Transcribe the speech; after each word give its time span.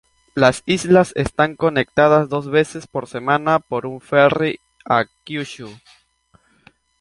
Las 0.33 0.63
islas 0.65 1.11
están 1.15 1.55
conectadas 1.55 2.27
dos 2.27 2.49
veces 2.49 2.87
por 2.87 3.05
semana 3.05 3.59
por 3.59 3.85
un 3.85 4.01
ferry 4.01 4.59
a 4.83 5.05
Kyushu. 5.23 5.69